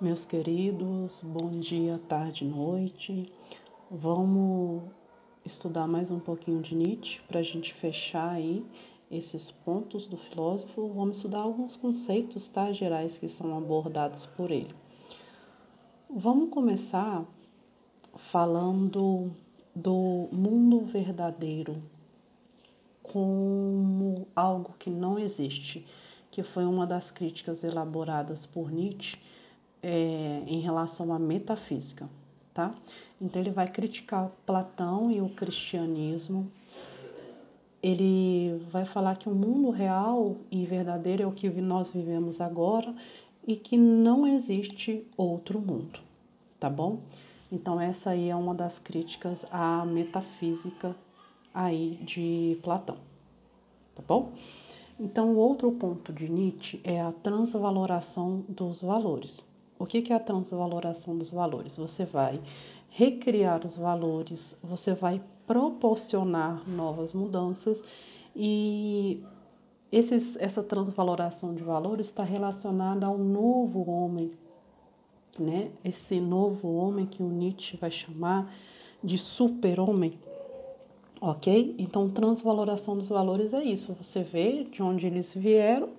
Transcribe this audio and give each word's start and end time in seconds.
Meus 0.00 0.24
queridos, 0.24 1.20
bom 1.22 1.50
dia, 1.52 2.00
tarde, 2.08 2.44
noite. 2.44 3.32
Vamos 3.88 4.82
estudar 5.44 5.86
mais 5.86 6.10
um 6.10 6.18
pouquinho 6.18 6.60
de 6.60 6.74
Nietzsche 6.74 7.20
para 7.28 7.38
a 7.38 7.42
gente 7.44 7.72
fechar 7.72 8.28
aí 8.32 8.66
esses 9.08 9.52
pontos 9.52 10.08
do 10.08 10.16
filósofo. 10.16 10.88
Vamos 10.88 11.18
estudar 11.18 11.38
alguns 11.38 11.76
conceitos 11.76 12.48
tá, 12.48 12.72
gerais 12.72 13.18
que 13.18 13.28
são 13.28 13.56
abordados 13.56 14.26
por 14.26 14.50
ele. 14.50 14.74
Vamos 16.10 16.50
começar 16.50 17.24
falando 18.16 19.30
do 19.76 20.28
mundo 20.32 20.80
verdadeiro 20.80 21.80
como 23.00 24.26
algo 24.34 24.74
que 24.76 24.90
não 24.90 25.20
existe, 25.20 25.86
que 26.32 26.42
foi 26.42 26.64
uma 26.64 26.84
das 26.84 27.12
críticas 27.12 27.62
elaboradas 27.62 28.44
por 28.44 28.72
Nietzsche 28.72 29.16
é, 29.84 30.42
em 30.46 30.60
relação 30.60 31.12
à 31.12 31.18
metafísica, 31.18 32.08
tá? 32.54 32.74
Então 33.20 33.42
ele 33.42 33.50
vai 33.50 33.68
criticar 33.68 34.30
Platão 34.46 35.10
e 35.10 35.20
o 35.20 35.28
cristianismo. 35.28 36.50
Ele 37.82 38.64
vai 38.70 38.86
falar 38.86 39.16
que 39.16 39.28
o 39.28 39.34
mundo 39.34 39.68
real 39.68 40.36
e 40.50 40.64
verdadeiro 40.64 41.22
é 41.22 41.26
o 41.26 41.32
que 41.32 41.50
nós 41.50 41.90
vivemos 41.90 42.40
agora 42.40 42.94
e 43.46 43.56
que 43.56 43.76
não 43.76 44.26
existe 44.26 45.06
outro 45.18 45.60
mundo, 45.60 46.00
tá 46.58 46.70
bom? 46.70 47.00
Então 47.52 47.78
essa 47.78 48.10
aí 48.10 48.30
é 48.30 48.34
uma 48.34 48.54
das 48.54 48.78
críticas 48.78 49.44
à 49.50 49.84
metafísica 49.84 50.96
aí 51.52 51.98
de 52.00 52.58
Platão, 52.62 52.96
tá 53.94 54.02
bom? 54.08 54.32
Então 54.98 55.34
o 55.34 55.36
outro 55.36 55.70
ponto 55.72 56.10
de 56.10 56.26
Nietzsche 56.30 56.80
é 56.82 57.02
a 57.02 57.12
transvaloração 57.12 58.42
dos 58.48 58.80
valores. 58.80 59.44
O 59.84 59.86
que 59.86 60.10
é 60.10 60.16
a 60.16 60.18
transvaloração 60.18 61.14
dos 61.14 61.30
valores? 61.30 61.76
Você 61.76 62.06
vai 62.06 62.40
recriar 62.88 63.66
os 63.66 63.76
valores, 63.76 64.56
você 64.62 64.94
vai 64.94 65.20
proporcionar 65.46 66.66
novas 66.66 67.12
mudanças 67.12 67.84
e 68.34 69.22
esses, 69.92 70.38
essa 70.38 70.62
transvaloração 70.62 71.54
de 71.54 71.62
valores 71.62 72.06
está 72.06 72.24
relacionada 72.24 73.04
ao 73.04 73.18
novo 73.18 73.90
homem, 73.90 74.30
né? 75.38 75.70
Esse 75.84 76.18
novo 76.18 76.74
homem 76.76 77.04
que 77.04 77.22
o 77.22 77.28
Nietzsche 77.28 77.76
vai 77.76 77.90
chamar 77.90 78.50
de 79.02 79.18
super-homem, 79.18 80.18
ok? 81.20 81.74
Então, 81.76 82.08
transvaloração 82.08 82.96
dos 82.96 83.08
valores 83.08 83.52
é 83.52 83.62
isso. 83.62 83.92
Você 83.92 84.22
vê 84.22 84.64
de 84.64 84.82
onde 84.82 85.06
eles 85.06 85.34
vieram 85.34 85.90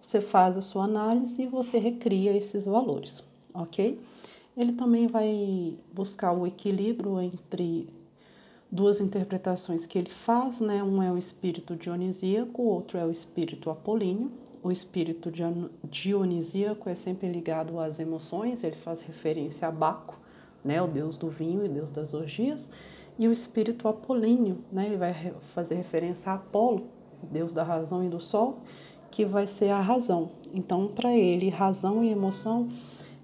você 0.00 0.20
faz 0.20 0.56
a 0.56 0.62
sua 0.62 0.84
análise 0.84 1.42
e 1.42 1.46
você 1.46 1.78
recria 1.78 2.36
esses 2.36 2.64
valores, 2.64 3.22
ok? 3.52 4.00
Ele 4.56 4.72
também 4.72 5.06
vai 5.06 5.76
buscar 5.92 6.32
o 6.32 6.46
equilíbrio 6.46 7.20
entre 7.20 7.88
duas 8.70 9.00
interpretações 9.00 9.86
que 9.86 9.98
ele 9.98 10.10
faz, 10.10 10.60
né? 10.60 10.82
Um 10.82 11.02
é 11.02 11.12
o 11.12 11.18
espírito 11.18 11.76
dionisíaco, 11.76 12.62
o 12.62 12.66
outro 12.66 12.98
é 12.98 13.04
o 13.04 13.10
espírito 13.10 13.70
apolíneo. 13.70 14.30
O 14.62 14.72
espírito 14.72 15.30
dionisíaco 15.84 16.88
é 16.88 16.94
sempre 16.94 17.28
ligado 17.30 17.78
às 17.78 18.00
emoções, 18.00 18.64
ele 18.64 18.74
faz 18.74 19.00
referência 19.00 19.68
a 19.68 19.70
Baco, 19.70 20.18
né? 20.64 20.82
O 20.82 20.88
deus 20.88 21.16
do 21.16 21.28
vinho 21.28 21.64
e 21.64 21.68
deus 21.68 21.92
das 21.92 22.12
orgias. 22.12 22.70
E 23.18 23.28
o 23.28 23.32
espírito 23.32 23.86
apolíneo, 23.86 24.58
né? 24.72 24.86
Ele 24.86 24.96
vai 24.96 25.32
fazer 25.54 25.76
referência 25.76 26.32
a 26.32 26.34
Apolo, 26.34 26.88
deus 27.22 27.52
da 27.52 27.62
razão 27.62 28.04
e 28.04 28.08
do 28.08 28.20
sol 28.20 28.58
que 29.10 29.24
vai 29.24 29.46
ser 29.46 29.70
a 29.70 29.80
razão. 29.80 30.30
Então, 30.52 30.88
para 30.88 31.16
ele, 31.16 31.48
razão 31.48 32.02
e 32.02 32.10
emoção, 32.10 32.68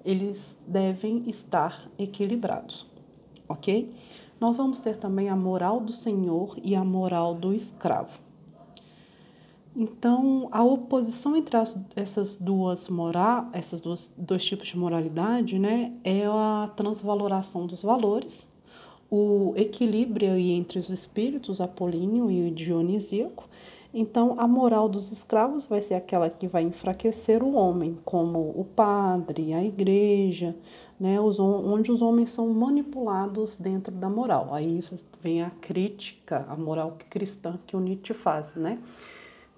eles 0.04 0.56
devem 0.66 1.28
estar 1.28 1.88
equilibrados, 1.98 2.86
ok? 3.48 3.92
Nós 4.40 4.56
vamos 4.56 4.80
ter 4.80 4.98
também 4.98 5.28
a 5.28 5.36
moral 5.36 5.80
do 5.80 5.92
senhor 5.92 6.56
e 6.62 6.74
a 6.74 6.84
moral 6.84 7.34
do 7.34 7.54
escravo. 7.54 8.18
Então, 9.76 10.48
a 10.52 10.62
oposição 10.62 11.36
entre 11.36 11.56
as, 11.56 11.76
essas 11.96 12.36
duas 12.36 12.88
moral, 12.88 13.48
essas 13.52 13.80
duas 13.80 14.12
dois 14.16 14.44
tipos 14.44 14.68
de 14.68 14.78
moralidade, 14.78 15.58
né, 15.58 15.92
é 16.04 16.24
a 16.26 16.70
transvaloração 16.76 17.66
dos 17.66 17.82
valores, 17.82 18.46
o 19.10 19.52
equilíbrio 19.56 20.36
entre 20.36 20.78
os 20.78 20.90
espíritos 20.90 21.60
apolíneo 21.60 22.30
e 22.30 22.50
dionisíaco 22.50 23.48
então, 23.96 24.34
a 24.38 24.48
moral 24.48 24.88
dos 24.88 25.12
escravos 25.12 25.64
vai 25.64 25.80
ser 25.80 25.94
aquela 25.94 26.28
que 26.28 26.48
vai 26.48 26.64
enfraquecer 26.64 27.44
o 27.44 27.54
homem, 27.54 27.96
como 28.04 28.40
o 28.40 28.64
padre, 28.64 29.54
a 29.54 29.62
igreja, 29.62 30.56
né, 30.98 31.20
os, 31.20 31.38
onde 31.38 31.92
os 31.92 32.02
homens 32.02 32.30
são 32.30 32.48
manipulados 32.48 33.56
dentro 33.56 33.94
da 33.94 34.10
moral. 34.10 34.52
Aí 34.52 34.82
vem 35.22 35.44
a 35.44 35.50
crítica, 35.50 36.44
a 36.48 36.56
moral 36.56 36.98
cristã 37.08 37.56
que 37.64 37.76
o 37.76 37.80
Nietzsche 37.80 38.12
faz, 38.14 38.56
né? 38.56 38.80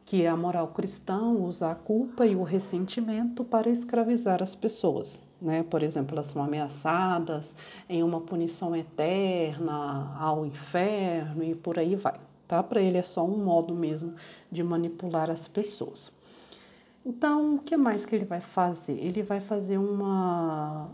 Que 0.04 0.26
a 0.26 0.36
moral 0.36 0.69
cristã 0.69 1.19
usa 1.30 1.70
a 1.70 1.75
culpa 1.75 2.26
e 2.26 2.36
o 2.36 2.42
ressentimento 2.42 3.42
para 3.42 3.70
escravizar 3.70 4.42
as 4.42 4.54
pessoas. 4.54 5.19
Né? 5.41 5.62
Por 5.62 5.82
exemplo, 5.82 6.14
elas 6.14 6.26
são 6.26 6.42
ameaçadas 6.42 7.56
em 7.88 8.02
uma 8.02 8.20
punição 8.20 8.76
eterna 8.76 10.14
ao 10.20 10.44
inferno 10.44 11.42
e 11.42 11.54
por 11.54 11.78
aí 11.78 11.96
vai 11.96 12.14
tá? 12.46 12.62
Para 12.62 12.80
ele 12.80 12.98
é 12.98 13.02
só 13.02 13.24
um 13.24 13.44
modo 13.44 13.74
mesmo 13.74 14.14
de 14.50 14.62
manipular 14.62 15.30
as 15.30 15.46
pessoas. 15.46 16.12
Então, 17.04 17.54
o 17.54 17.58
que 17.60 17.76
mais 17.76 18.04
que 18.04 18.16
ele 18.16 18.24
vai 18.24 18.40
fazer? 18.40 18.98
Ele 18.98 19.22
vai 19.22 19.40
fazer 19.40 19.78
uma, 19.78 20.88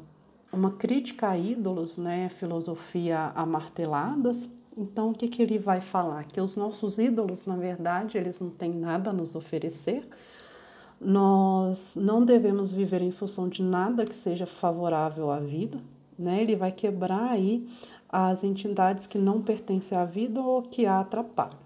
uma 0.52 0.72
crítica 0.72 1.30
a 1.30 1.38
ídolos, 1.38 1.96
né? 1.96 2.28
Filosofia 2.28 3.32
marteladas. 3.46 4.46
Então, 4.76 5.10
o 5.10 5.14
que, 5.14 5.26
que 5.28 5.42
ele 5.42 5.58
vai 5.58 5.80
falar? 5.80 6.24
Que 6.24 6.40
os 6.40 6.54
nossos 6.54 6.98
ídolos, 6.98 7.46
na 7.46 7.56
verdade, 7.56 8.19
eles 8.19 8.38
não 8.40 8.50
têm 8.50 8.72
nada 8.72 9.08
a 9.08 9.12
nos 9.12 9.34
oferecer. 9.34 10.06
Nós 11.00 11.96
não 11.96 12.22
devemos 12.24 12.70
viver 12.70 13.00
em 13.00 13.10
função 13.10 13.48
de 13.48 13.62
nada 13.62 14.04
que 14.04 14.14
seja 14.14 14.46
favorável 14.46 15.30
à 15.30 15.40
vida, 15.40 15.78
né? 16.19 16.42
Ele 16.42 16.54
vai 16.54 16.72
quebrar 16.72 17.30
aí 17.30 17.66
as 18.12 18.45
entidades 18.45 19.06
que 19.06 19.17
não 19.17 19.41
pertencem 19.41 19.97
à 19.97 20.05
vida 20.05 20.41
ou 20.41 20.62
que 20.62 20.84
a 20.84 21.00
atrapalham. 21.00 21.59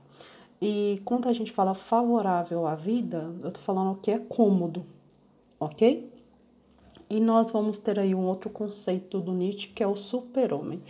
E 0.63 1.03
quando 1.05 1.29
a 1.29 1.33
gente 1.33 1.51
fala 1.51 1.75
favorável 1.75 2.67
à 2.67 2.77
vida, 2.77 3.35
eu 3.43 3.49
estou 3.49 3.63
falando 3.65 3.93
o 3.93 3.97
que 3.97 4.13
é 4.13 4.19
cômodo, 4.19 4.87
ok? 5.59 6.09
E 7.11 7.21
nós 7.21 7.51
vamos 7.51 7.79
ter 7.79 7.99
aí 7.99 8.15
um 8.15 8.25
outro 8.25 8.49
conceito 8.49 9.21
do 9.21 9.33
Nietzsche 9.33 9.69
que 9.69 9.83
é 9.83 9.87
o 9.87 9.97
super-homem. 9.97 10.81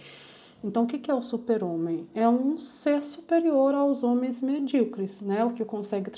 Então, 0.63 0.85
o 0.85 0.87
que 0.87 1.11
é 1.11 1.15
o 1.15 1.23
super-homem? 1.23 2.07
É 2.15 2.29
um 2.29 2.59
ser 2.59 3.03
superior 3.03 3.75
aos 3.75 4.03
homens 4.03 4.43
medíocres, 4.43 5.21
né? 5.21 5.45
O 5.45 5.53
que 5.53 5.65
consegue, 5.65 6.11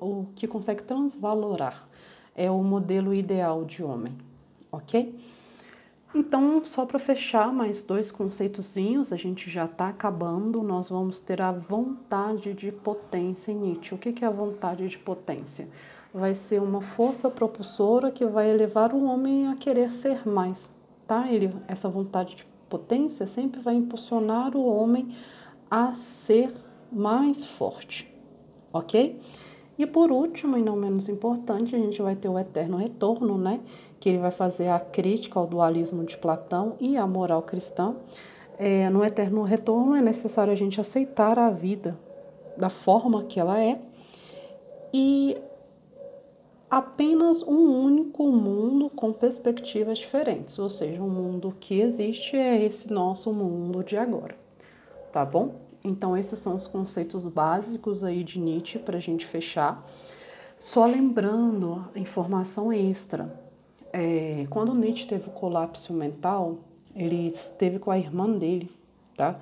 o 0.00 0.26
que 0.34 0.46
consegue 0.46 0.82
transvalorar. 0.82 1.86
É 2.34 2.50
o 2.50 2.62
modelo 2.62 3.14
ideal 3.14 3.64
de 3.64 3.82
homem, 3.82 4.14
ok? 4.72 5.14
Então, 6.14 6.64
só 6.64 6.86
para 6.86 6.98
fechar 6.98 7.52
mais 7.52 7.82
dois 7.82 8.10
conceitozinhos, 8.10 9.12
a 9.12 9.16
gente 9.16 9.50
já 9.50 9.66
está 9.66 9.88
acabando, 9.88 10.62
nós 10.62 10.88
vamos 10.88 11.18
ter 11.18 11.42
a 11.42 11.52
vontade 11.52 12.54
de 12.54 12.72
potência 12.72 13.52
em 13.52 13.56
Nietzsche. 13.56 13.94
O 13.94 13.98
que 13.98 14.24
é 14.24 14.26
a 14.26 14.30
vontade 14.30 14.88
de 14.88 14.98
potência? 14.98 15.68
Vai 16.14 16.34
ser 16.34 16.62
uma 16.62 16.80
força 16.80 17.28
propulsora 17.28 18.10
que 18.10 18.24
vai 18.24 18.50
elevar 18.50 18.94
o 18.94 19.04
homem 19.04 19.48
a 19.48 19.54
querer 19.54 19.92
ser 19.92 20.26
mais, 20.26 20.70
tá? 21.06 21.30
Ele, 21.30 21.52
essa 21.68 21.88
vontade 21.88 22.36
de 22.36 22.46
potência 22.68 23.26
sempre 23.26 23.60
vai 23.60 23.74
impulsionar 23.74 24.56
o 24.56 24.64
homem 24.64 25.14
a 25.70 25.94
ser 25.94 26.54
mais 26.90 27.44
forte, 27.44 28.10
ok? 28.72 29.20
E 29.78 29.86
por 29.86 30.10
último, 30.10 30.56
e 30.56 30.62
não 30.62 30.74
menos 30.74 31.08
importante, 31.08 31.74
a 31.74 31.78
gente 31.78 32.00
vai 32.00 32.16
ter 32.16 32.28
o 32.28 32.38
eterno 32.38 32.76
retorno, 32.76 33.36
né? 33.36 33.60
que 33.98 34.08
ele 34.08 34.18
vai 34.18 34.30
fazer 34.30 34.68
a 34.68 34.78
crítica 34.78 35.38
ao 35.38 35.46
dualismo 35.46 36.04
de 36.04 36.16
Platão 36.16 36.74
e 36.80 36.96
à 36.96 37.06
moral 37.06 37.42
cristã. 37.42 37.94
É, 38.58 38.88
no 38.88 39.04
eterno 39.04 39.42
retorno 39.42 39.94
é 39.94 40.00
necessário 40.00 40.52
a 40.52 40.56
gente 40.56 40.80
aceitar 40.80 41.38
a 41.38 41.50
vida 41.50 41.98
da 42.56 42.70
forma 42.70 43.24
que 43.24 43.38
ela 43.38 43.60
é 43.60 43.78
e 44.94 45.36
apenas 46.70 47.42
um 47.42 47.84
único 47.84 48.26
mundo 48.28 48.88
com 48.88 49.12
perspectivas 49.12 49.98
diferentes, 49.98 50.58
ou 50.58 50.70
seja, 50.70 51.02
o 51.02 51.08
mundo 51.08 51.54
que 51.60 51.80
existe 51.80 52.34
é 52.34 52.64
esse 52.64 52.90
nosso 52.90 53.30
mundo 53.30 53.84
de 53.84 53.96
agora, 53.96 54.34
tá 55.12 55.24
bom? 55.24 55.65
Então 55.86 56.16
esses 56.16 56.38
são 56.40 56.56
os 56.56 56.66
conceitos 56.66 57.24
básicos 57.24 58.02
aí 58.02 58.24
de 58.24 58.40
Nietzsche 58.40 58.78
para 58.78 58.96
a 58.96 59.00
gente 59.00 59.24
fechar. 59.24 59.86
Só 60.58 60.84
lembrando 60.84 61.84
informação 61.94 62.72
extra, 62.72 63.32
é, 63.92 64.46
quando 64.50 64.74
Nietzsche 64.74 65.06
teve 65.06 65.28
o 65.28 65.32
colapso 65.32 65.92
mental, 65.92 66.58
ele 66.94 67.28
esteve 67.28 67.78
com 67.78 67.90
a 67.90 67.98
irmã 67.98 68.28
dele, 68.28 68.70
tá? 69.16 69.38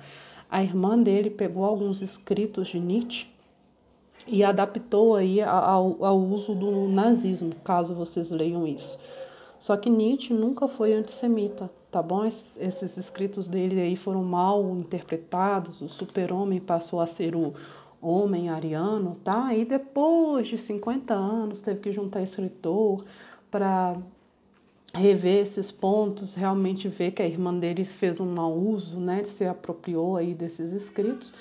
A 0.49 0.61
irmã 0.61 0.99
dele 0.99 1.29
pegou 1.31 1.65
alguns 1.65 2.01
escritos 2.01 2.67
de 2.67 2.79
Nietzsche 2.79 3.27
e 4.27 4.43
adaptou 4.43 5.15
aí 5.15 5.41
ao, 5.41 6.03
ao 6.05 6.19
uso 6.19 6.53
do 6.53 6.87
nazismo, 6.87 7.55
caso 7.63 7.95
vocês 7.95 8.29
leiam 8.29 8.67
isso. 8.67 8.97
Só 9.57 9.75
que 9.75 9.89
Nietzsche 9.89 10.33
nunca 10.33 10.67
foi 10.67 10.93
antissemita, 10.93 11.71
tá 11.95 12.01
bom? 12.01 12.25
Esses, 12.25 12.57
esses 12.57 12.97
escritos 12.97 13.47
dele 13.47 13.79
aí 13.79 13.95
foram 13.95 14.21
mal 14.21 14.69
interpretados, 14.75 15.79
o 15.81 15.87
super-homem 15.87 16.59
passou 16.59 16.99
a 16.99 17.07
ser 17.07 17.37
o 17.37 17.53
homem 18.01 18.49
ariano, 18.49 19.15
tá? 19.23 19.55
E 19.55 19.63
depois 19.63 20.49
de 20.49 20.57
50 20.57 21.13
anos 21.13 21.61
teve 21.61 21.79
que 21.79 21.93
juntar 21.93 22.21
escritor 22.21 23.05
para 23.49 23.95
rever 24.93 25.43
esses 25.43 25.71
pontos, 25.71 26.35
realmente 26.35 26.89
ver 26.89 27.11
que 27.11 27.21
a 27.21 27.25
irmã 27.25 27.57
deles 27.57 27.95
fez 27.95 28.19
um 28.19 28.25
mau 28.25 28.53
uso, 28.53 28.99
né, 28.99 29.23
se 29.23 29.45
apropriou 29.45 30.17
aí 30.17 30.33
desses 30.33 30.73
escritos 30.73 31.33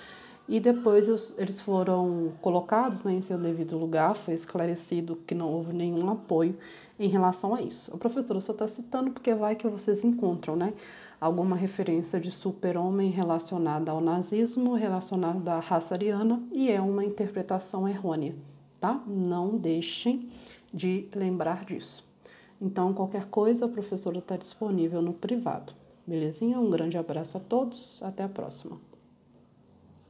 e 0.49 0.61
depois 0.61 1.09
eles 1.37 1.61
foram 1.61 2.33
colocados 2.41 3.03
né, 3.03 3.15
em 3.15 3.21
seu 3.21 3.39
devido 3.39 3.77
lugar, 3.77 4.15
foi 4.15 4.35
esclarecido 4.35 5.17
que 5.27 5.35
não 5.35 5.51
houve 5.51 5.73
nenhum 5.73 6.09
apoio 6.09 6.57
em 6.99 7.09
relação 7.09 7.55
a 7.55 7.63
isso. 7.63 7.95
O 7.95 7.99
professor 7.99 8.41
só 8.41 8.53
está 8.53 8.69
citando 8.69 9.11
porque 9.11 9.35
vai 9.35 9.57
que 9.57 9.69
vocês 9.69 10.05
encontram 10.05 10.57
né, 10.57 10.73
alguma 11.21 11.57
referência 11.57 12.21
de 12.21 12.31
super-homem 12.31 13.11
relacionada 13.11 13.91
ao 13.91 14.01
nazismo, 14.01 14.75
relacionada 14.75 15.55
à 15.55 15.61
raça 15.61 15.95
ariana, 15.95 16.43
e 16.53 16.71
é 16.71 16.81
uma 16.81 17.05
interpretação 17.05 17.89
errônea, 17.89 18.35
tá? 18.81 19.03
Não 19.07 19.57
deixem 19.57 20.29
de 20.73 21.09
lembrar 21.15 21.65
disso. 21.65 22.05
Então, 22.61 22.95
qualquer 22.95 23.27
coisa, 23.27 23.67
a 23.67 23.69
professora 23.69 24.19
está 24.19 24.37
disponível 24.37 25.03
no 25.03 25.13
privado. 25.13 25.73
Belezinha? 26.07 26.59
Um 26.59 26.71
grande 26.71 26.97
abraço 26.97 27.37
a 27.37 27.41
todos, 27.41 28.03
até 28.03 28.23
a 28.23 28.29
próxima. 28.29 28.94